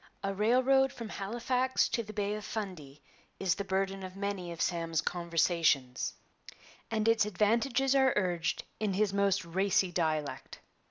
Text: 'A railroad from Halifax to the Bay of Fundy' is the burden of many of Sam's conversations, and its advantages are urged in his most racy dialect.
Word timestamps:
'A 0.23 0.33
railroad 0.33 0.91
from 0.91 1.09
Halifax 1.09 1.87
to 1.89 2.01
the 2.01 2.11
Bay 2.11 2.33
of 2.33 2.43
Fundy' 2.43 3.03
is 3.39 3.53
the 3.53 3.63
burden 3.63 4.01
of 4.01 4.15
many 4.15 4.51
of 4.51 4.59
Sam's 4.59 4.99
conversations, 4.99 6.15
and 6.89 7.07
its 7.07 7.23
advantages 7.23 7.93
are 7.93 8.11
urged 8.15 8.63
in 8.79 8.93
his 8.93 9.13
most 9.13 9.45
racy 9.45 9.91
dialect. 9.91 10.57